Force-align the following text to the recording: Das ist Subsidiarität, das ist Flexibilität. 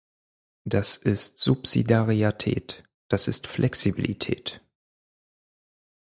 Das 0.65 0.97
ist 0.97 1.37
Subsidiarität, 1.37 2.83
das 3.09 3.27
ist 3.27 3.45
Flexibilität. 3.45 4.65